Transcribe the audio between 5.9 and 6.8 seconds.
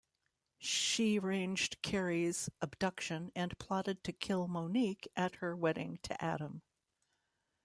to Adam.